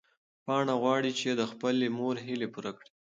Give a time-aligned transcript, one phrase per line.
[0.45, 2.89] پاڼه غواړي چې د خپلې مور هیلې پوره کړي.